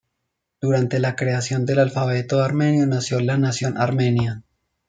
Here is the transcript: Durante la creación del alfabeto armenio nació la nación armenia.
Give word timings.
Durante 0.59 0.97
la 0.97 1.15
creación 1.15 1.67
del 1.67 1.77
alfabeto 1.77 2.41
armenio 2.43 2.87
nació 2.87 3.19
la 3.19 3.37
nación 3.37 3.77
armenia. 3.77 4.41